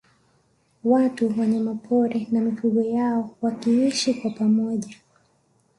[0.83, 4.95] Watu Wanyamapori na mifugo yao wakiishi kwa pamoja